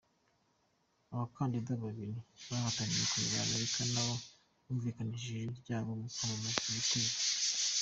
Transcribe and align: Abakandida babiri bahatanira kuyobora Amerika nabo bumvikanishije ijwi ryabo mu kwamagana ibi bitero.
Abakandida 1.13 1.71
babiri 1.83 2.15
bahatanira 2.49 3.05
kuyobora 3.11 3.45
Amerika 3.47 3.79
nabo 3.93 4.15
bumvikanishije 4.65 5.33
ijwi 5.43 5.59
ryabo 5.63 5.91
mu 6.01 6.07
kwamagana 6.13 6.57
ibi 6.63 6.73
bitero. 6.79 7.13